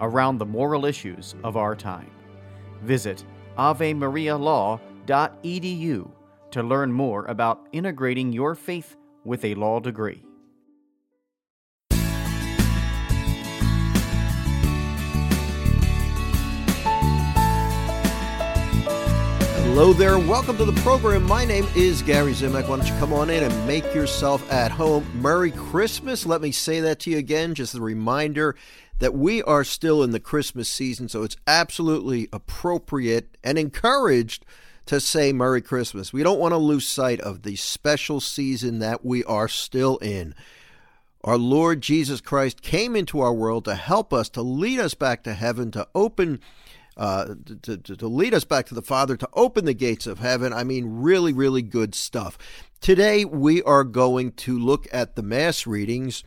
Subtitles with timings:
[0.00, 2.10] around the moral issues of our time.
[2.82, 3.24] Visit
[3.58, 6.10] avemarialaw.edu
[6.50, 10.24] to learn more about integrating your faith with a law degree.
[19.74, 20.20] Hello there.
[20.20, 21.24] Welcome to the program.
[21.24, 22.68] My name is Gary Zimak.
[22.68, 25.04] Why don't you come on in and make yourself at home?
[25.20, 26.24] Merry Christmas.
[26.24, 27.56] Let me say that to you again.
[27.56, 28.54] Just a reminder
[28.98, 34.44] that we are still in the Christmas season, so it's absolutely appropriate and encouraged
[34.86, 36.12] to say Merry Christmas.
[36.12, 40.34] We don't want to lose sight of the special season that we are still in.
[41.22, 45.24] Our Lord Jesus Christ came into our world to help us, to lead us back
[45.24, 46.40] to heaven, to open
[46.96, 50.20] uh, to, to, to lead us back to the Father, to open the gates of
[50.20, 50.52] heaven.
[50.52, 52.38] I mean, really, really good stuff.
[52.80, 56.22] Today, we are going to look at the Mass readings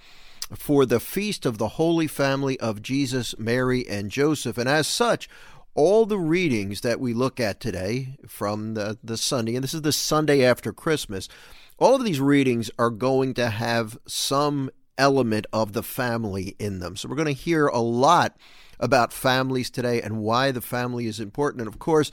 [0.56, 4.58] for the feast of the Holy Family of Jesus, Mary, and Joseph.
[4.58, 5.28] And as such,
[5.76, 9.84] all the readings that we look at today from the, the Sunday, and this is
[9.84, 11.30] the Sunday after Christmas,
[11.78, 16.96] all of these readings are going to have some element of the family in them.
[16.96, 18.36] So we're going to hear a lot
[18.80, 21.62] about families today and why the family is important.
[21.62, 22.12] And of course,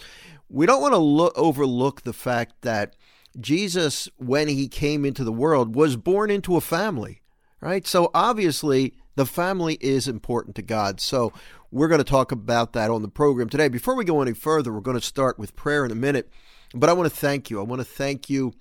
[0.48, 2.94] we don't want to look, overlook the fact that
[3.40, 7.22] Jesus, when he came into the world, was born into a family,
[7.64, 7.86] right?
[7.86, 11.00] So obviously, the family is important to God.
[11.00, 11.32] So
[11.70, 13.68] we're going to talk about that on the program today.
[13.68, 16.30] Before we go any further, we're going to start with prayer in a minute.
[16.74, 17.60] But I want to thank you.
[17.60, 18.52] I want to thank you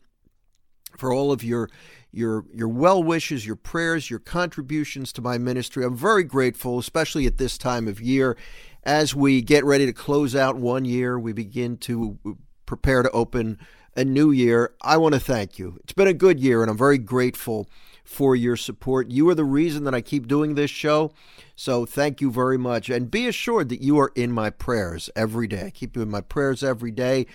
[0.97, 1.69] for all of your
[2.11, 5.83] your your well wishes, your prayers, your contributions to my ministry.
[5.83, 8.37] I'm very grateful, especially at this time of year
[8.83, 12.19] as we get ready to close out one year, we begin to
[12.65, 13.57] prepare to open
[13.95, 14.73] a new year.
[14.81, 15.77] I want to thank you.
[15.83, 17.69] It's been a good year and I'm very grateful
[18.03, 19.09] for your support.
[19.09, 21.11] You are the reason that I keep doing this show.
[21.55, 22.89] So thank you very much.
[22.89, 25.67] And be assured that you are in my prayers every day.
[25.67, 27.25] I keep you in my prayers every day.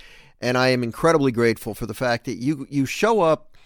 [0.40, 3.56] And I am incredibly grateful for the fact that you you show up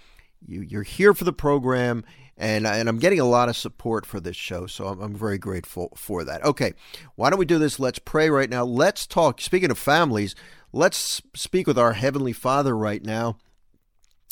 [0.46, 2.04] you, you're here for the program,
[2.36, 5.38] and, and I'm getting a lot of support for this show, so I'm, I'm very
[5.38, 6.44] grateful for that.
[6.44, 6.72] Okay,
[7.14, 7.78] why don't we do this?
[7.78, 8.64] Let's pray right now.
[8.64, 9.40] Let's talk.
[9.40, 10.34] Speaking of families,
[10.72, 13.36] let's speak with our Heavenly Father right now.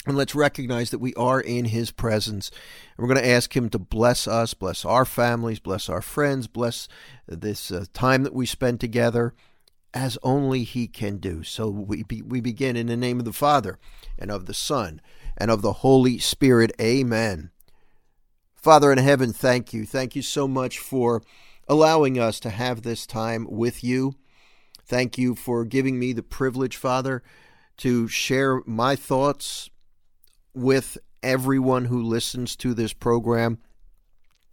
[0.06, 2.50] And let's recognize that we are in His presence.
[2.96, 6.46] And we're going to ask Him to bless us, bless our families, bless our friends,
[6.46, 6.88] bless
[7.28, 9.34] this uh, time that we spend together
[9.92, 11.42] as only He can do.
[11.42, 13.78] So we, be, we begin in the name of the Father
[14.18, 15.02] and of the Son
[15.36, 16.72] and of the Holy Spirit.
[16.80, 17.50] Amen.
[18.54, 19.84] Father in heaven, thank you.
[19.84, 21.22] Thank you so much for
[21.68, 24.14] allowing us to have this time with you.
[24.84, 27.22] Thank you for giving me the privilege, Father,
[27.78, 29.70] to share my thoughts
[30.54, 33.58] with everyone who listens to this program.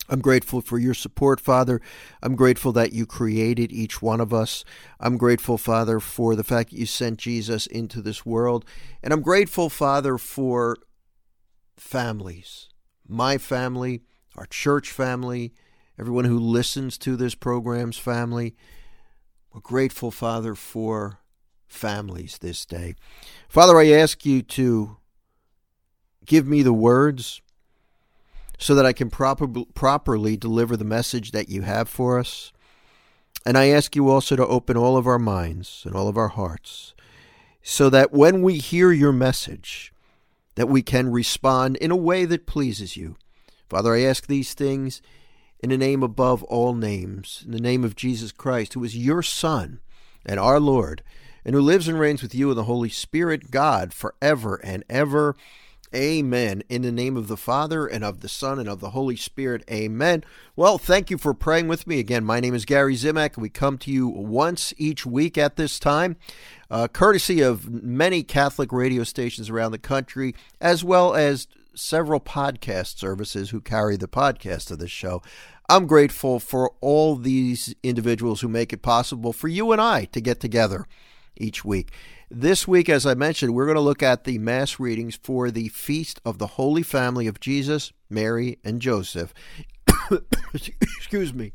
[0.10, 1.82] I'm grateful for your support, Father.
[2.24, 4.64] I'm grateful that you created each one of us.
[5.00, 8.64] I'm grateful, Father, for the fact that you sent Jesus into this world.
[9.04, 10.78] And I'm grateful, Father, for
[11.76, 12.70] families
[13.08, 14.04] my family,
[14.36, 15.54] our church family,
[16.00, 18.56] everyone who listens to this program's family.
[19.54, 21.20] We're grateful, Father, for
[21.68, 22.96] families this day.
[23.50, 24.98] Father, I ask you to
[26.28, 27.42] give me the words
[28.60, 32.52] so that I can proper, properly deliver the message that you have for us.
[33.46, 36.28] And I ask you also to open all of our minds and all of our
[36.28, 36.94] hearts
[37.64, 39.94] so that when we hear your message,
[40.56, 43.16] that we can respond in a way that pleases you.
[43.70, 45.02] Father, I ask these things
[45.60, 49.22] in the name above all names, in the name of Jesus Christ, who is your
[49.22, 49.82] Son
[50.26, 51.04] and our Lord,
[51.44, 55.36] and who lives and reigns with you in the Holy Spirit, God, forever and ever.
[55.96, 56.64] Amen.
[56.68, 59.64] In the name of the Father and of the Son and of the Holy Spirit.
[59.72, 60.24] Amen.
[60.56, 62.00] Well, thank you for praying with me.
[62.00, 63.38] Again, my name is Gary Zimak.
[63.38, 66.18] We come to you once each week at this time,
[66.70, 72.98] uh, courtesy of many Catholic radio stations around the country, as well as several podcast
[72.98, 75.22] services who carry the podcast of this show.
[75.70, 80.20] I'm grateful for all these individuals who make it possible for you and I to
[80.20, 80.86] get together
[81.42, 81.92] each week.
[82.30, 85.70] This week, as I mentioned, we're going to look at the Mass readings for the
[85.70, 89.34] Feast of the Holy Family of Jesus, Mary, and Joseph.
[90.54, 91.54] Excuse me.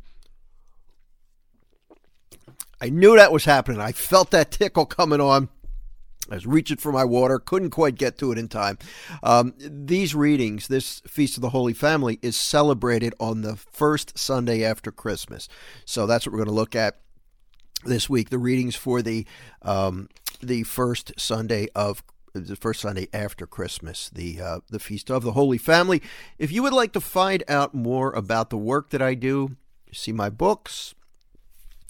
[2.81, 3.81] I knew that was happening.
[3.81, 5.49] I felt that tickle coming on.
[6.31, 8.79] I was reaching for my water, couldn't quite get to it in time.
[9.23, 14.65] Um, these readings, this Feast of the Holy Family, is celebrated on the first Sunday
[14.65, 15.49] after Christmas.
[15.85, 17.01] So that's what we're going to look at
[17.85, 18.31] this week.
[18.31, 19.27] The readings for the
[19.63, 20.09] um,
[20.41, 22.03] the first Sunday of
[22.35, 26.03] the first Sunday after Christmas, the uh, the feast of the Holy Family.
[26.39, 29.57] If you would like to find out more about the work that I do,
[29.93, 30.95] see my books,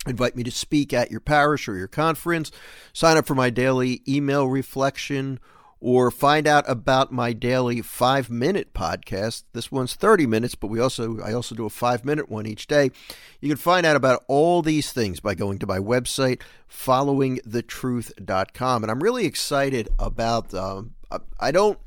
[0.07, 2.51] invite me to speak at your parish or your conference,
[2.93, 5.39] sign up for my daily email reflection
[5.83, 9.43] or find out about my daily five minute podcast.
[9.53, 12.69] This one's 30 minutes, but we also I also do a five minute one each
[12.69, 12.93] day.
[13.41, 16.41] You can find out about all these things by going to my website,
[16.71, 18.85] followingthetruth.com.
[18.85, 20.95] And I'm really excited about um,
[21.41, 21.81] I don't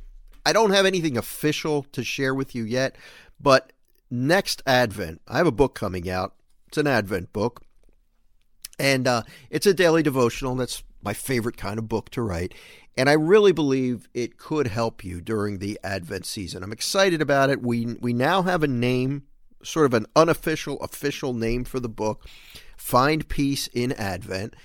[0.45, 2.97] I don't have anything official to share with you yet,
[3.39, 3.71] but
[4.11, 6.33] next Advent, I have a book coming out.
[6.67, 7.61] It's an Advent book.
[8.77, 10.53] And uh, it's a daily devotional.
[10.55, 12.53] That's my favorite kind of book to write.
[12.97, 16.63] And I really believe it could help you during the Advent season.
[16.63, 17.61] I'm excited about it.
[17.61, 19.23] We we now have a name,
[19.63, 22.25] sort of an unofficial official name for the book,
[22.75, 24.55] Find Peace in Advent.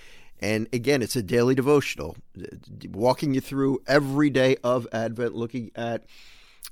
[0.42, 2.16] And again, it's a daily devotional,
[2.88, 6.06] walking you through every day of Advent, looking at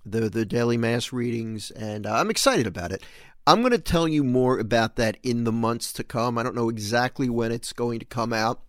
[0.06, 3.02] the the daily mass readings, and I'm excited about it.
[3.48, 6.36] I'm going to tell you more about that in the months to come.
[6.36, 8.60] I don't know exactly when it's going to come out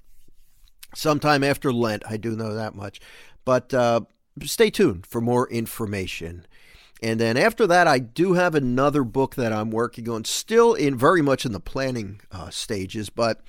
[0.96, 2.04] sometime after Lent.
[2.08, 3.00] I do know that much.
[3.46, 4.02] But uh,
[4.44, 6.46] stay tuned for more information.
[7.02, 10.98] And then after that, I do have another book that I'm working on, still in
[10.98, 13.42] very much in the planning uh, stages, but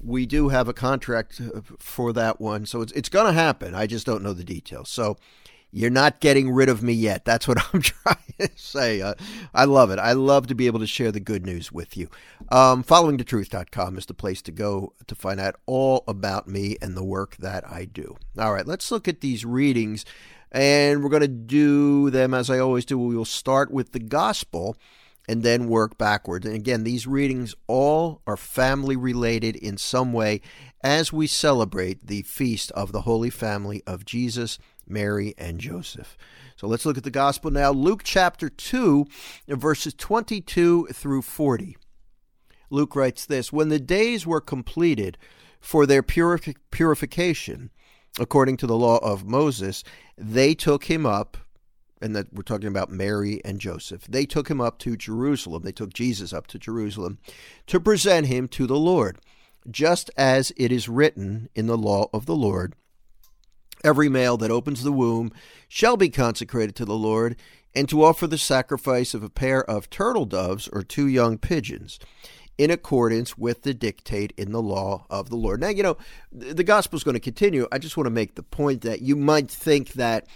[0.00, 2.66] we do have a contract uh, for that one.
[2.66, 3.74] So it's, it's going to happen.
[3.74, 4.88] I just don't know the details.
[4.88, 5.18] So
[5.72, 7.24] you're not getting rid of me yet.
[7.24, 9.00] That's what I'm trying to say.
[9.00, 9.14] Uh,
[9.54, 9.98] I love it.
[9.98, 12.08] I love to be able to share the good news with you.
[12.50, 17.04] Um, followingthetruth.com is the place to go to find out all about me and the
[17.04, 18.16] work that I do.
[18.38, 20.04] All right, let's look at these readings.
[20.52, 22.98] And we're going to do them as I always do.
[22.98, 24.76] We will start with the gospel
[25.28, 26.44] and then work backwards.
[26.44, 30.40] And again, these readings all are family related in some way
[30.82, 34.58] as we celebrate the feast of the Holy Family of Jesus
[34.90, 36.16] Mary, and Joseph.
[36.56, 37.70] So let's look at the gospel now.
[37.70, 39.06] Luke chapter 2,
[39.48, 41.76] verses 22 through 40.
[42.70, 45.18] Luke writes this When the days were completed
[45.60, 47.70] for their purifi- purification,
[48.18, 49.84] according to the law of Moses,
[50.16, 51.36] they took him up,
[52.00, 54.06] and that we're talking about Mary and Joseph.
[54.08, 55.62] They took him up to Jerusalem.
[55.62, 57.18] They took Jesus up to Jerusalem
[57.66, 59.18] to present him to the Lord,
[59.70, 62.74] just as it is written in the law of the Lord
[63.82, 65.32] Every male that opens the womb
[65.68, 67.36] shall be consecrated to the Lord,
[67.74, 71.98] and to offer the sacrifice of a pair of turtle doves or two young pigeons,
[72.58, 75.60] in accordance with the dictate in the law of the Lord.
[75.60, 75.96] Now, you know,
[76.30, 77.66] the gospel is going to continue.
[77.72, 80.26] I just want to make the point that you might think that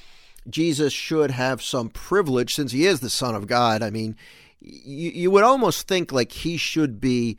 [0.49, 3.83] Jesus should have some privilege since he is the Son of God.
[3.83, 4.17] I mean,
[4.61, 7.37] you, you would almost think like he should be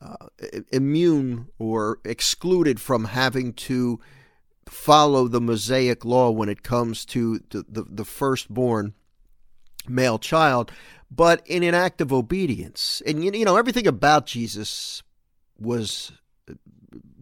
[0.00, 0.28] uh,
[0.70, 3.98] immune or excluded from having to
[4.70, 8.94] follow the Mosaic law when it comes to the, the, the firstborn
[9.88, 10.70] male child,
[11.10, 13.02] but in an act of obedience.
[13.06, 15.02] And you you know everything about Jesus
[15.58, 16.12] was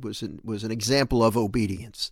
[0.01, 2.11] was an, was an example of obedience,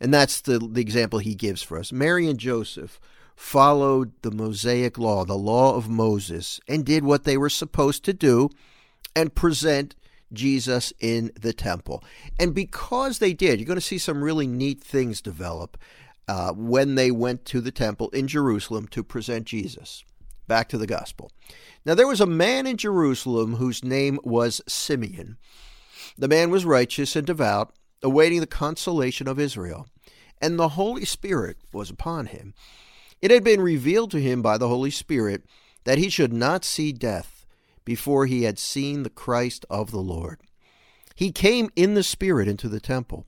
[0.00, 1.92] and that's the the example he gives for us.
[1.92, 3.00] Mary and Joseph
[3.36, 8.12] followed the Mosaic law, the law of Moses, and did what they were supposed to
[8.12, 8.48] do,
[9.16, 9.96] and present
[10.34, 12.02] Jesus in the temple.
[12.38, 15.78] And because they did, you're going to see some really neat things develop
[16.28, 20.04] uh, when they went to the temple in Jerusalem to present Jesus.
[20.46, 21.30] Back to the gospel.
[21.86, 25.38] Now, there was a man in Jerusalem whose name was Simeon.
[26.16, 29.86] The man was righteous and devout, awaiting the consolation of Israel,
[30.40, 32.54] and the Holy Spirit was upon him.
[33.22, 35.44] It had been revealed to him by the Holy Spirit
[35.84, 37.33] that he should not see death
[37.84, 40.40] before he had seen the Christ of the Lord.
[41.14, 43.26] He came in the Spirit into the temple.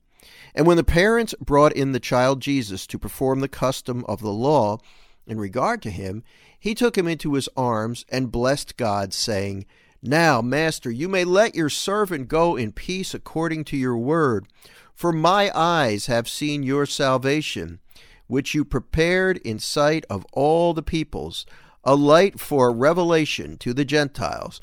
[0.53, 4.31] And when the parents brought in the child Jesus to perform the custom of the
[4.31, 4.79] law,
[5.25, 6.23] in regard to him,
[6.59, 9.65] he took him into his arms and blessed God, saying,
[10.01, 14.47] Now, Master, you may let your servant go in peace according to your word,
[14.93, 17.79] for my eyes have seen your salvation,
[18.25, 21.45] which you prepared in sight of all the peoples,
[21.87, 24.59] a light for revelation to the Gentiles,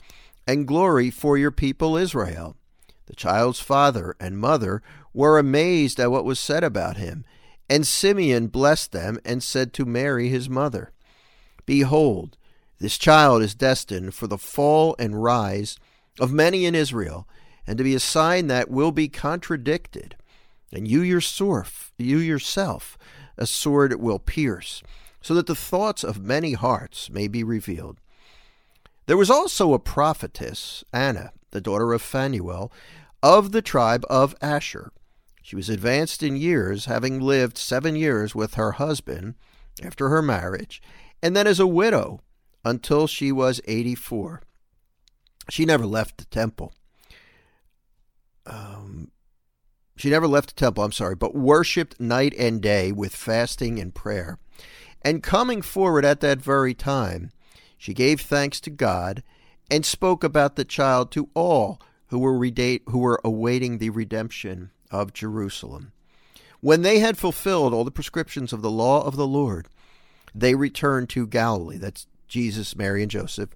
[0.46, 2.54] and glory for your people Israel.
[3.06, 4.82] The child's father and mother
[5.14, 7.24] were amazed at what was said about him.
[7.66, 10.92] And Simeon blessed them and said to Mary his mother,
[11.64, 12.36] Behold,
[12.78, 15.78] this child is destined for the fall and rise
[16.20, 17.26] of many in Israel,
[17.66, 20.14] and to be a sign that will be contradicted.
[20.70, 22.98] And you yourself, you yourself,
[23.38, 24.82] a sword will pierce,
[25.24, 27.98] so that the thoughts of many hearts may be revealed.
[29.06, 32.70] There was also a prophetess, Anna, the daughter of Phanuel,
[33.22, 34.92] of the tribe of Asher.
[35.42, 39.36] She was advanced in years, having lived seven years with her husband
[39.82, 40.82] after her marriage,
[41.22, 42.20] and then as a widow
[42.62, 44.42] until she was 84.
[45.48, 46.74] She never left the temple.
[48.44, 49.10] Um,
[49.96, 53.94] she never left the temple, I'm sorry, but worshiped night and day with fasting and
[53.94, 54.38] prayer.
[55.04, 57.30] And coming forward at that very time,
[57.76, 59.22] she gave thanks to God
[59.70, 64.70] and spoke about the child to all who were, redate, who were awaiting the redemption
[64.90, 65.92] of Jerusalem.
[66.60, 69.68] When they had fulfilled all the prescriptions of the law of the Lord,
[70.34, 71.76] they returned to Galilee.
[71.76, 73.50] That's Jesus, Mary, and Joseph,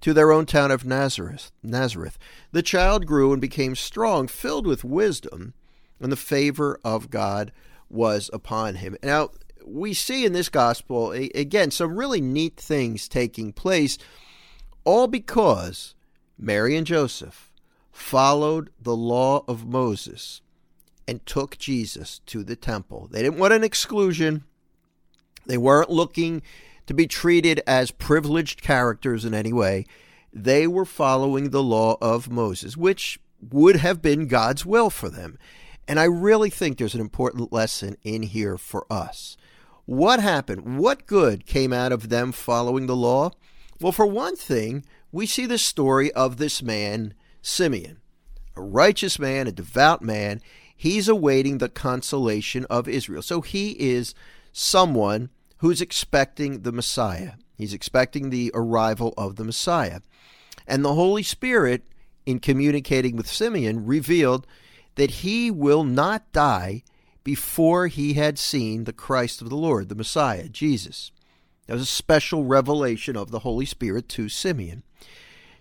[0.00, 1.52] to their own town of Nazareth.
[1.62, 2.18] Nazareth.
[2.50, 5.54] The child grew and became strong, filled with wisdom,
[6.00, 7.52] and the favor of God
[7.88, 8.96] was upon him.
[9.02, 9.30] Now,
[9.64, 13.98] we see in this gospel, again, some really neat things taking place,
[14.84, 15.94] all because
[16.38, 17.52] Mary and Joseph
[17.90, 20.40] followed the law of Moses
[21.06, 23.08] and took Jesus to the temple.
[23.10, 24.44] They didn't want an exclusion.
[25.46, 26.42] They weren't looking
[26.86, 29.86] to be treated as privileged characters in any way.
[30.32, 33.18] They were following the law of Moses, which
[33.50, 35.38] would have been God's will for them.
[35.88, 39.36] And I really think there's an important lesson in here for us.
[39.86, 40.78] What happened?
[40.78, 43.32] What good came out of them following the law?
[43.80, 47.98] Well, for one thing, we see the story of this man, Simeon,
[48.54, 50.40] a righteous man, a devout man
[50.78, 53.20] he's awaiting the consolation of Israel.
[53.20, 54.14] So he is
[54.52, 55.28] someone
[55.58, 57.32] who's expecting the Messiah.
[57.56, 60.00] He's expecting the arrival of the Messiah.
[60.68, 61.82] And the Holy Spirit,
[62.24, 64.46] in communicating with Simeon, revealed
[64.98, 66.82] that he will not die
[67.22, 71.12] before he had seen the Christ of the Lord, the Messiah, Jesus.
[71.66, 74.82] That was a special revelation of the Holy Spirit to Simeon.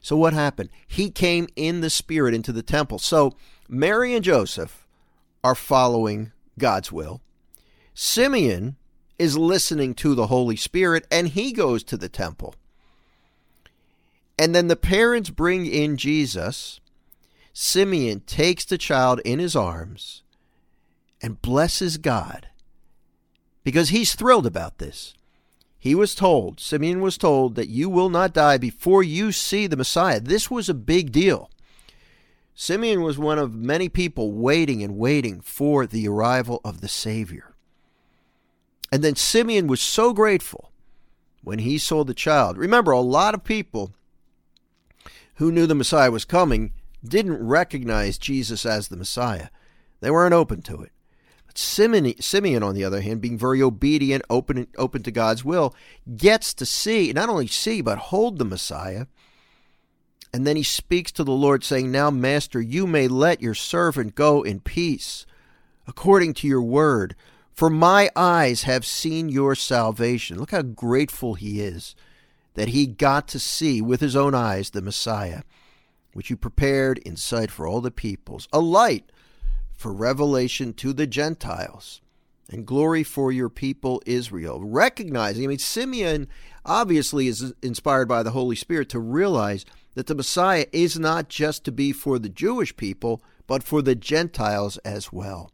[0.01, 0.70] So what happened?
[0.88, 2.98] He came in the Spirit into the temple.
[2.98, 3.36] So
[3.70, 4.88] Mary and Joseph
[5.44, 7.22] are following God's will.
[7.94, 8.75] Simeon
[9.20, 12.56] is listening to the Holy Spirit and he goes to the temple.
[14.39, 16.79] And then the parents bring in Jesus.
[17.60, 20.22] Simeon takes the child in his arms
[21.24, 22.50] and blesses God
[23.64, 25.16] because he's thrilled about this.
[25.80, 29.76] He was told, Simeon was told, that you will not die before you see the
[29.76, 30.20] Messiah.
[30.20, 31.50] This was a big deal.
[32.54, 37.56] Simeon was one of many people waiting and waiting for the arrival of the Savior.
[38.92, 40.72] And then Simeon was so grateful
[41.42, 42.56] when he saw the child.
[42.56, 43.96] Remember, a lot of people
[45.38, 46.74] who knew the Messiah was coming
[47.04, 49.50] didn't recognize Jesus as the Messiah.
[50.01, 50.92] They weren't open to it.
[51.46, 55.75] But Simeon, on the other hand, being very obedient, open, open to God's will,
[56.16, 59.06] gets to see, not only see, but hold the Messiah
[60.34, 64.16] and then he speaks to the Lord, saying, Now, Master, you may let your servant
[64.16, 65.25] go in peace,
[65.88, 67.16] according to your word.
[67.54, 70.38] For my eyes have seen your salvation.
[70.38, 71.96] Look how grateful he is
[72.54, 75.42] that he got to see with his own eyes the Messiah,
[76.14, 79.12] which you prepared in sight for all the peoples, a light
[79.74, 82.02] for revelation to the Gentiles,
[82.50, 84.64] and glory for your people Israel.
[84.64, 86.28] Recognizing, I mean, Simeon
[86.66, 91.64] obviously is inspired by the Holy Spirit to realize that the Messiah is not just
[91.66, 95.52] to be for the Jewish people, but for the Gentiles as well.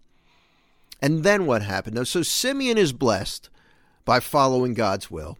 [1.01, 1.95] And then what happened?
[1.95, 3.49] Now, so Simeon is blessed
[4.05, 5.37] by following God's will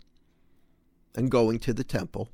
[1.16, 2.30] and going to the temple.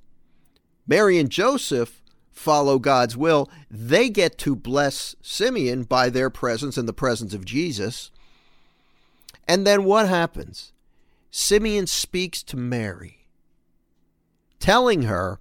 [0.88, 2.02] Mary and Joseph
[2.40, 3.50] follow God's will.
[3.70, 8.12] They get to bless Simeon by their presence and the presence of Jesus.
[9.48, 10.72] And then what happens?
[11.30, 13.28] Simeon speaks to Mary,
[14.60, 15.38] telling her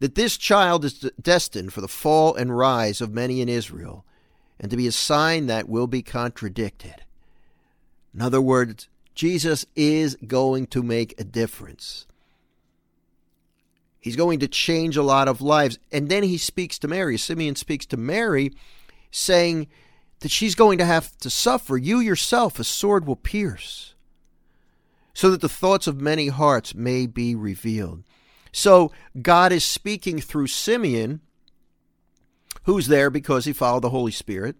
[0.00, 4.04] that this child is destined for the fall and rise of many in Israel,
[4.58, 7.04] and to be a sign that will be contradicted.
[8.14, 12.07] In other words, Jesus is going to make a difference.
[14.08, 15.78] He's going to change a lot of lives.
[15.92, 17.18] And then he speaks to Mary.
[17.18, 18.54] Simeon speaks to Mary,
[19.10, 19.66] saying
[20.20, 21.76] that she's going to have to suffer.
[21.76, 23.94] You yourself, a sword will pierce,
[25.12, 28.02] so that the thoughts of many hearts may be revealed.
[28.50, 31.20] So God is speaking through Simeon,
[32.62, 34.56] who's there because he followed the Holy Spirit,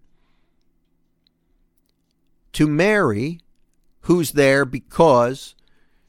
[2.53, 3.39] to Mary,
[4.01, 5.55] who's there because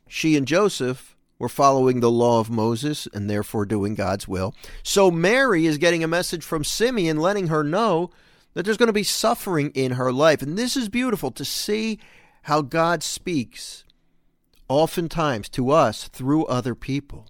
[0.07, 4.55] she and Joseph were following the law of Moses and therefore doing God's will.
[4.85, 8.11] So Mary is getting a message from Simeon letting her know
[8.53, 10.43] that there's going to be suffering in her life.
[10.43, 11.99] And this is beautiful to see
[12.43, 13.85] how God speaks
[14.69, 17.27] oftentimes to us through other people.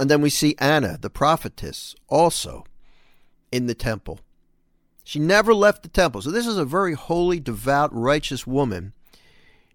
[0.00, 2.64] And then we see Anna, the prophetess, also
[3.52, 4.20] in the temple.
[5.04, 6.22] She never left the temple.
[6.22, 8.94] So this is a very holy, devout, righteous woman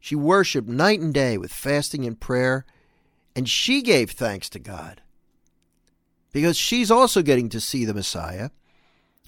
[0.04, 2.66] she worshiped night and day with fasting and prayer,
[3.38, 5.02] and she gave thanks to God
[6.34, 8.50] because she's also getting to see the Messiah.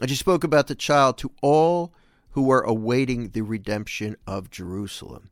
[0.02, 1.94] And she spoke about the child to all
[2.32, 5.30] who were awaiting the redemption of Jerusalem.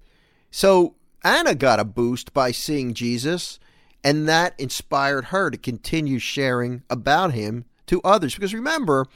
[0.49, 0.95] So
[1.25, 3.59] Anna got a boost by seeing Jesus,
[4.01, 8.33] and that inspired her to continue sharing about him to others.
[8.33, 9.07] Because remember,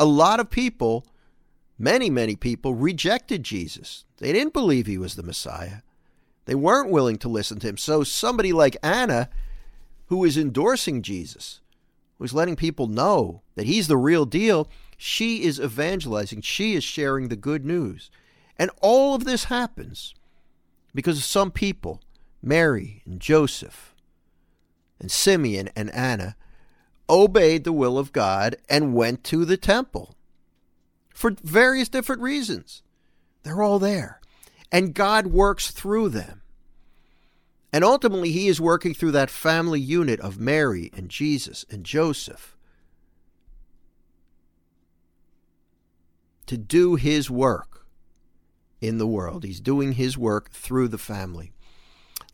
[0.00, 1.06] a lot of people
[1.78, 4.04] Many, many people rejected Jesus.
[4.18, 5.78] They didn't believe he was the Messiah.
[6.46, 7.76] They weren't willing to listen to him.
[7.76, 9.28] So somebody like Anna,
[10.06, 11.60] who is endorsing Jesus,
[12.18, 16.42] who's letting people know that he's the real deal, she is evangelizing.
[16.42, 18.10] She is sharing the good news.
[18.56, 20.14] And all of this happens
[20.94, 22.00] because of some people,
[22.40, 23.94] Mary and Joseph
[25.00, 26.36] and Simeon and Anna,
[27.10, 30.14] obeyed the will of God and went to the temple
[31.14, 32.82] for various different reasons.
[33.44, 34.20] They're all there.
[34.70, 36.42] And God works through them.
[37.72, 42.56] And ultimately, He is working through that family unit of Mary and Jesus and Joseph
[46.46, 47.86] to do His work
[48.80, 49.44] in the world.
[49.44, 51.52] He's doing His work through the family.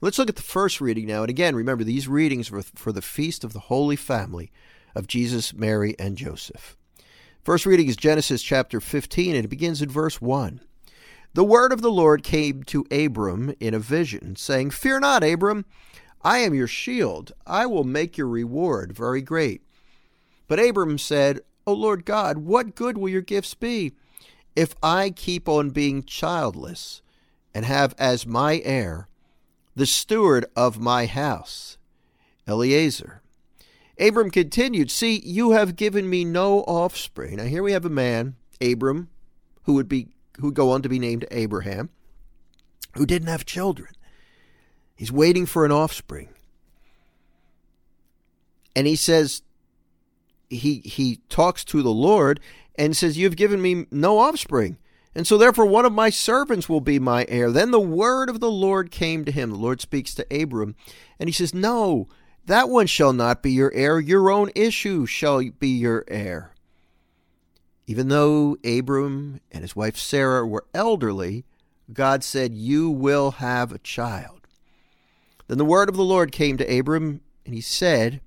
[0.01, 1.23] Let's look at the first reading now.
[1.23, 4.51] And again, remember, these readings were for the feast of the Holy Family
[4.95, 6.77] of Jesus, Mary, and Joseph.
[7.43, 10.61] First reading is Genesis chapter 15, and it begins in verse 1.
[11.33, 15.65] The word of the Lord came to Abram in a vision, saying, Fear not, Abram,
[16.21, 17.33] I am your shield.
[17.47, 19.63] I will make your reward very great.
[20.49, 23.95] But Abram said, O Lord God, what good will your gifts be
[24.55, 27.01] if I keep on being childless
[27.55, 29.09] and have as my heir
[29.75, 31.79] the steward of my house,
[32.47, 33.23] Eliezer?
[34.01, 37.37] Abram continued, See, you have given me no offspring.
[37.37, 39.11] Now here we have a man, Abram,
[39.65, 40.09] who would be
[40.39, 41.91] who would go on to be named Abraham,
[42.97, 43.91] who didn't have children.
[44.97, 46.31] He's waiting for an offspring.
[48.75, 49.43] And he says,
[50.49, 52.41] he he talks to the Lord
[52.77, 54.79] and says, You've given me no offspring.
[55.15, 57.51] And so therefore one of my servants will be my heir.
[57.51, 59.51] Then the word of the Lord came to him.
[59.51, 60.77] The Lord speaks to Abram,
[61.19, 62.09] and he says, No,
[62.47, 66.55] that one shall not be your heir, your own issue shall be your heir.
[67.87, 71.45] Even though Abram and his wife Sarah were elderly,
[71.93, 74.47] God said, You will have a child.
[75.49, 78.21] Then the word of the Lord came to Abram, and he said,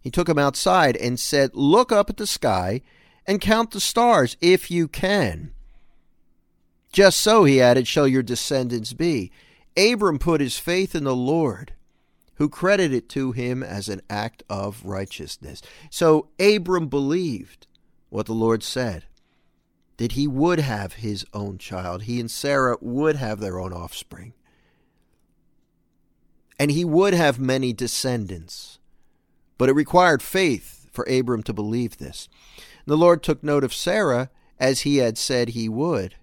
[0.00, 2.82] He took him outside and said, Look up at the sky
[3.26, 5.52] and count the stars if you can.
[6.92, 9.30] Just so, he added, shall your descendants be.
[9.76, 11.72] Abram put his faith in the Lord
[12.38, 15.60] who credited it to him as an act of righteousness.
[15.90, 17.66] So Abram believed
[18.10, 19.04] what the Lord said
[19.98, 22.02] that he would have his own child.
[22.02, 24.32] He and Sarah would have their own offspring.
[26.60, 28.78] And he would have many descendants.
[29.58, 32.28] But it required faith for Abram to believe this.
[32.56, 36.14] And the Lord took note of Sarah as he had said he would.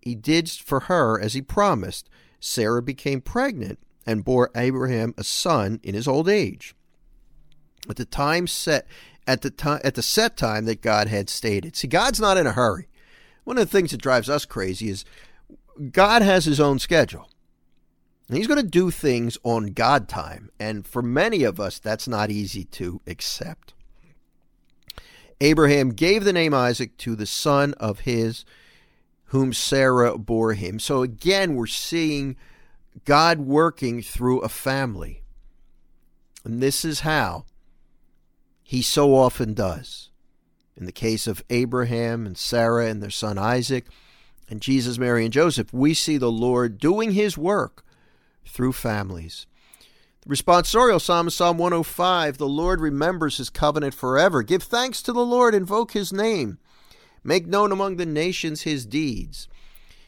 [0.00, 2.10] He did for her as he promised.
[2.40, 6.74] Sarah became pregnant and bore Abraham a son in his old age.
[7.88, 8.86] At the time set
[9.26, 11.76] at the time at the set time that God had stated.
[11.76, 12.88] See, God's not in a hurry.
[13.44, 15.04] One of the things that drives us crazy is
[15.90, 17.28] God has his own schedule.
[18.28, 22.08] And he's going to do things on God time, and for many of us that's
[22.08, 23.74] not easy to accept.
[25.40, 28.44] Abraham gave the name Isaac to the son of his
[29.26, 30.78] whom Sarah bore him.
[30.78, 32.36] So again, we're seeing
[33.04, 35.22] God working through a family.
[36.44, 37.44] And this is how
[38.62, 40.10] he so often does.
[40.76, 43.86] In the case of Abraham and Sarah and their son Isaac,
[44.48, 47.84] And Jesus, Mary, and Joseph, we see the Lord doing his work
[48.44, 49.46] through families.
[50.22, 54.42] The responsorial psalm is Psalm 105 The Lord remembers his covenant forever.
[54.42, 56.58] Give thanks to the Lord, invoke his name.
[57.24, 59.48] Make known among the nations his deeds.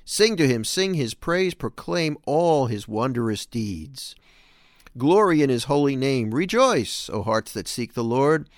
[0.04, 4.14] Sing to him, sing his praise, proclaim all his wondrous deeds.
[4.96, 6.32] Glory in his holy name.
[6.32, 8.48] Rejoice, O hearts that seek the Lord.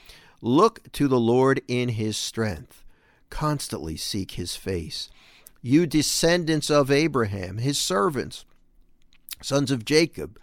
[0.42, 2.84] Look to the Lord in his strength.
[3.30, 5.08] Constantly seek his face.
[5.62, 8.44] You descendants of Abraham, his servants,
[9.42, 10.38] sons of Jacob,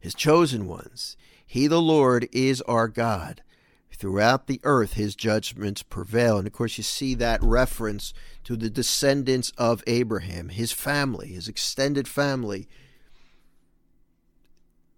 [0.00, 1.16] his chosen ones.
[1.46, 3.42] He, the Lord, is our God.
[3.90, 6.38] Throughout the earth, his judgments prevail.
[6.38, 11.48] And of course, you see that reference to the descendants of Abraham, his family, his
[11.48, 12.68] extended family,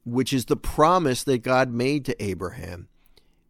[0.05, 2.89] which is the promise that God made to Abraham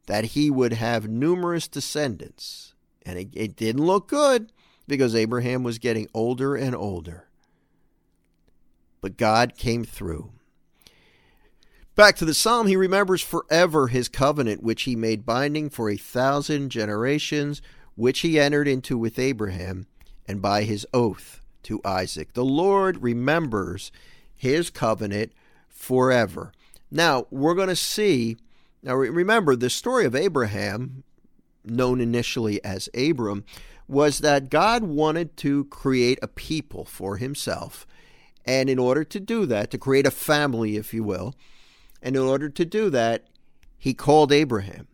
[0.06, 2.74] that he would have numerous descendants.
[3.06, 4.52] And it, it didn't look good
[4.88, 7.28] because Abraham was getting older and older.
[9.00, 10.32] But God came through.
[11.96, 15.96] Back to the psalm, he remembers forever his covenant, which he made binding for a
[15.96, 17.60] thousand generations,
[17.94, 19.86] which he entered into with Abraham,
[20.26, 22.32] and by his oath to Isaac.
[22.32, 23.90] The Lord remembers
[24.34, 25.32] his covenant
[25.68, 26.52] forever.
[26.90, 28.36] Now, we're going to see,
[28.82, 31.02] now remember, the story of Abraham,
[31.64, 33.44] known initially as Abram,
[33.86, 37.86] was that God wanted to create a people for himself.
[38.46, 41.34] And in order to do that, to create a family, if you will,
[42.02, 43.24] and in order to do that,
[43.76, 44.88] he called Abraham.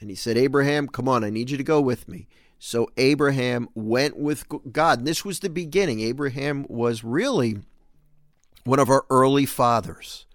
[0.00, 2.26] And he said, Abraham, come on, I need you to go with me.
[2.58, 4.98] So Abraham went with God.
[4.98, 6.00] And this was the beginning.
[6.00, 7.58] Abraham was really
[8.64, 10.26] one of our early fathers.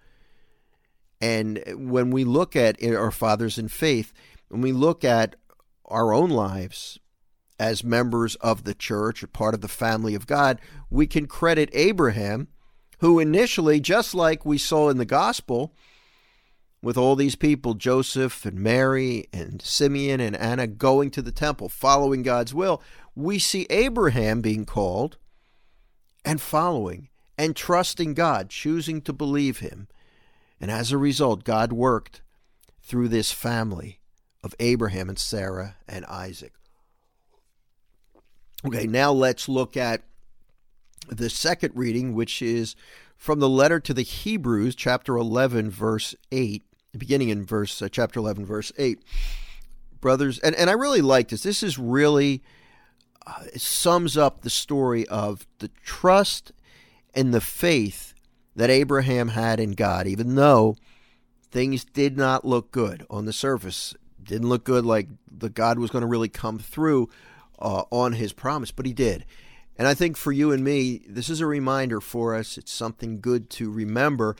[1.20, 4.12] And when we look at our fathers in faith,
[4.48, 5.36] when we look at
[5.84, 6.98] our own lives
[7.58, 11.70] as members of the church or part of the family of God, we can credit
[11.72, 12.48] Abraham
[12.98, 15.74] who initially, just like we saw in the gospel,
[16.82, 21.68] with all these people, Joseph and Mary and Simeon and Anna going to the temple,
[21.68, 22.82] following God's will,
[23.14, 25.16] we see Abraham being called
[26.24, 27.08] and following
[27.38, 29.88] and trusting God, choosing to believe him.
[30.60, 32.22] And as a result, God worked
[32.82, 34.00] through this family
[34.42, 36.52] of Abraham and Sarah and Isaac.
[38.64, 40.02] Okay, now let's look at
[41.08, 42.74] the second reading, which is
[43.16, 46.62] from the letter to the Hebrews, chapter 11, verse 8,
[46.96, 48.98] beginning in verse uh, chapter 11, verse 8.
[50.00, 51.42] Brothers, and, and I really like this.
[51.42, 52.42] This is really
[53.26, 56.52] uh, sums up the story of the trust
[57.14, 58.14] and the faith
[58.54, 60.76] that Abraham had in God, even though
[61.50, 63.94] things did not look good on the surface.
[64.22, 67.08] Didn't look good like the God was going to really come through
[67.58, 69.24] uh, on his promise, but he did.
[69.78, 72.56] And I think for you and me, this is a reminder for us.
[72.56, 74.36] It's something good to remember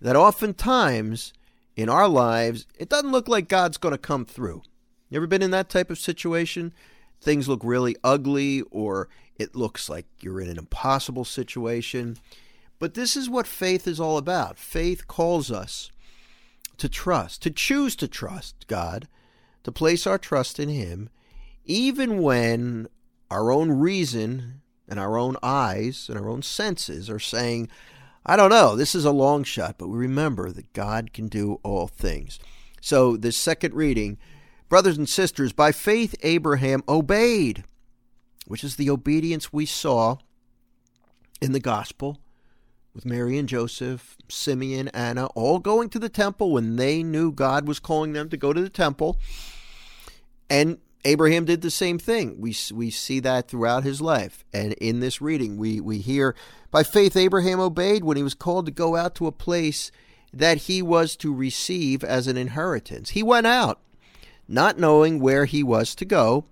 [0.00, 1.32] that oftentimes
[1.76, 4.62] in our lives, it doesn't look like God's going to come through.
[5.08, 6.72] You ever been in that type of situation?
[7.20, 12.16] Things look really ugly, or it looks like you're in an impossible situation.
[12.78, 14.58] But this is what faith is all about.
[14.58, 15.90] Faith calls us
[16.78, 19.06] to trust, to choose to trust God,
[19.64, 21.10] to place our trust in Him,
[21.64, 22.88] even when
[23.30, 24.59] our own reason
[24.90, 27.68] and our own eyes and our own senses are saying,
[28.26, 31.60] I don't know, this is a long shot, but we remember that God can do
[31.62, 32.38] all things.
[32.82, 34.18] So, this second reading,
[34.68, 37.64] brothers and sisters, by faith Abraham obeyed,
[38.46, 40.16] which is the obedience we saw
[41.40, 42.18] in the gospel
[42.94, 47.68] with Mary and Joseph, Simeon, Anna, all going to the temple when they knew God
[47.68, 49.18] was calling them to go to the temple.
[50.48, 52.40] And Abraham did the same thing.
[52.40, 54.44] We, we see that throughout his life.
[54.52, 56.34] And in this reading, we, we hear
[56.70, 59.90] by faith, Abraham obeyed when he was called to go out to a place
[60.32, 63.10] that he was to receive as an inheritance.
[63.10, 63.80] He went out,
[64.46, 66.44] not knowing where he was to go.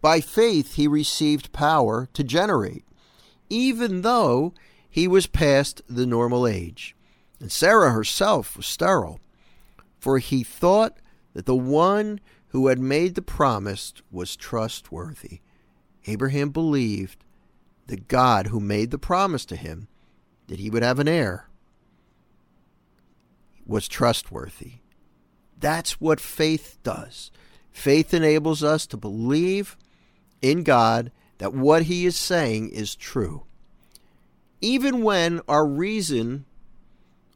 [0.00, 2.84] By faith, he received power to generate,
[3.48, 4.52] even though
[4.90, 6.94] he was past the normal age.
[7.40, 9.20] And Sarah herself was sterile,
[9.98, 10.98] for he thought
[11.32, 12.20] that the one
[12.54, 15.40] who had made the promise was trustworthy.
[16.06, 17.24] Abraham believed
[17.88, 19.88] the God who made the promise to him
[20.46, 21.48] that he would have an heir
[23.66, 24.74] was trustworthy.
[25.58, 27.32] That's what faith does.
[27.72, 29.76] Faith enables us to believe
[30.40, 33.46] in God that what he is saying is true.
[34.60, 36.44] Even when our reason,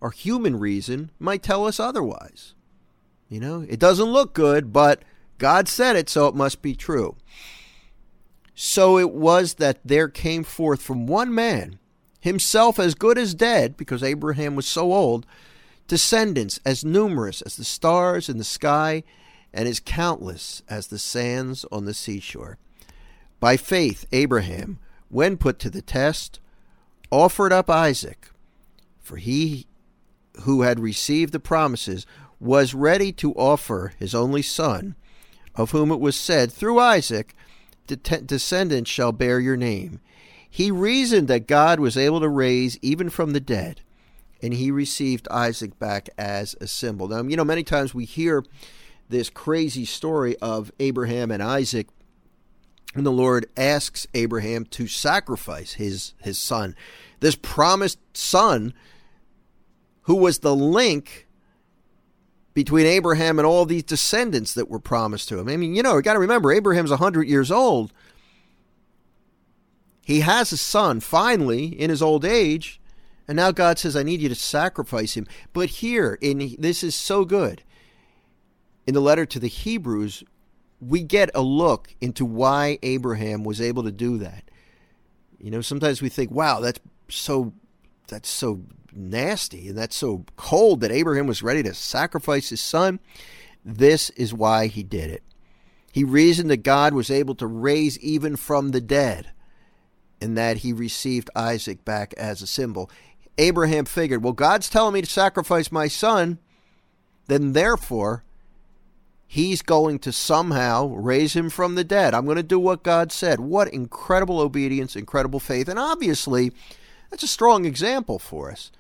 [0.01, 2.55] our human reason, might tell us otherwise.
[3.29, 5.03] You know, it doesn't look good, but
[5.39, 7.17] God said it, so it must be true.
[8.55, 11.79] So it was that there came forth from one man,
[12.21, 15.27] himself as good as dead, because Abraham was so old,
[15.87, 19.05] descendants as numerous as the stars in the sky
[19.53, 22.59] and as countless as the sands on the seashore.
[23.41, 26.41] By faith, Abraham, when put to the test,
[27.11, 28.31] offered up Isaac,
[28.99, 29.67] for he
[30.43, 32.07] who had received the promises
[32.41, 34.95] was ready to offer his only son,
[35.55, 37.35] of whom it was said, Through Isaac,
[37.87, 40.01] descendants shall bear your name.
[40.49, 43.83] He reasoned that God was able to raise even from the dead,
[44.41, 47.09] and he received Isaac back as a symbol.
[47.09, 48.45] Now, you know, many times we hear
[49.09, 51.89] this crazy story of Abraham and Isaac,
[52.95, 56.75] and the Lord asks Abraham to sacrifice his, his son,
[57.21, 58.73] this promised son
[60.03, 61.28] who was the link
[62.59, 65.49] between Abraham and all these descendants that were promised to him.
[65.49, 67.93] I mean, you know, you got to remember, Abraham's 100 years old.
[70.05, 72.81] He has a son finally in his old age,
[73.29, 75.25] and now God says, I need you to sacrifice him.
[75.53, 77.63] But here, in this is so good.
[78.89, 80.25] In the letter to the Hebrews,
[80.81, 84.51] we get a look into why Abraham was able to do that.
[85.39, 87.53] You know, sometimes we think, wow, that's so
[88.09, 93.01] that's so nasty and that's so cold that Abraham was ready to sacrifice his son.
[93.65, 95.23] This is why he did it.
[95.93, 99.33] He reasoned that God was able to raise even from the dead
[100.21, 102.91] and that he received Isaac back as a symbol.
[103.37, 106.39] Abraham figured, well, God's telling me to sacrifice my son,
[107.27, 108.25] then therefore
[109.27, 112.15] he's going to somehow raise him from the dead.
[112.15, 113.39] I'm going to do what God said.
[113.39, 115.69] What incredible obedience, incredible faith.
[115.69, 116.53] And obviously,
[117.11, 118.71] that's a strong example for us.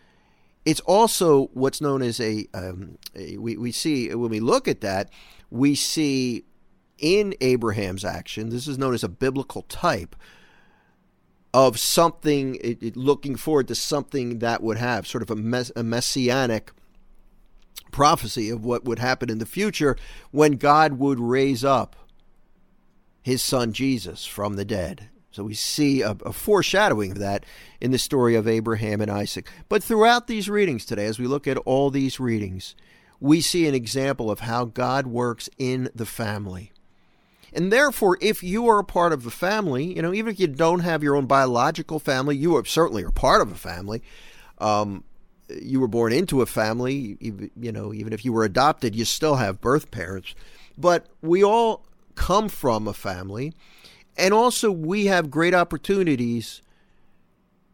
[0.65, 4.81] It's also what's known as a, um, a we, we see, when we look at
[4.83, 5.11] that,
[5.51, 6.45] we see
[6.99, 10.15] in Abraham's action, this is known as a biblical type
[11.55, 15.73] of something, it, it, looking forward to something that would have sort of a, mess,
[15.75, 16.73] a messianic
[17.91, 19.97] prophecy of what would happen in the future
[20.31, 21.97] when God would raise up
[23.23, 25.09] his son Jesus from the dead.
[25.39, 27.47] So we see a, a, foreshadowing of that
[27.81, 29.49] in the story of Abraham and Isaac.
[29.69, 32.75] But throughout these readings today, as we look at all these readings,
[33.21, 36.73] we see an example of how God works in the family.
[37.53, 40.49] And therefore, if you are a part of the family, you know, even if you
[40.49, 44.03] don't have your own biological family, you are certainly are part of a family.
[44.59, 45.05] Um,
[45.49, 49.37] you were born into a family, you know, even if you were adopted, you still
[49.37, 50.35] have birth parents.
[50.77, 53.53] But we all come from a family,
[54.19, 56.61] and also we have great opportunities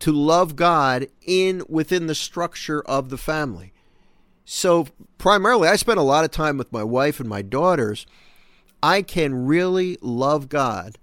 [0.00, 3.72] to love God in within the structure of the family.
[4.44, 8.06] So primarily I spend a lot of time with my wife and my daughters.
[8.82, 10.98] I can really love God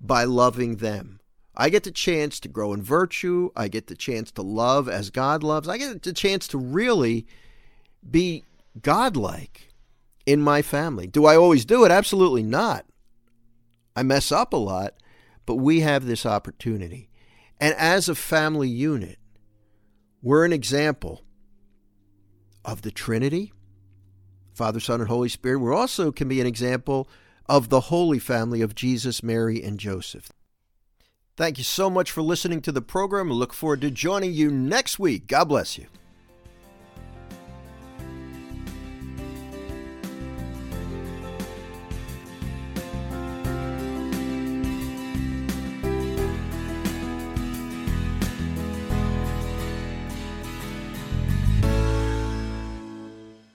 [0.00, 1.20] by loving them.
[1.54, 3.50] I get the chance to grow in virtue.
[3.54, 5.68] I get the chance to love as God loves.
[5.68, 7.26] I get the chance to really
[8.10, 8.44] be
[8.80, 9.68] godlike
[10.24, 11.06] in my family.
[11.06, 11.90] Do I always do it?
[11.90, 12.86] Absolutely not.
[13.94, 14.94] I mess up a lot,
[15.46, 17.08] but we have this opportunity.
[17.60, 19.18] And as a family unit,
[20.22, 21.22] we're an example
[22.64, 23.52] of the Trinity,
[24.54, 25.58] Father, Son, and Holy Spirit.
[25.58, 27.08] We also can be an example
[27.46, 30.30] of the Holy Family of Jesus, Mary, and Joseph.
[31.36, 33.30] Thank you so much for listening to the program.
[33.30, 35.26] I look forward to joining you next week.
[35.26, 35.86] God bless you.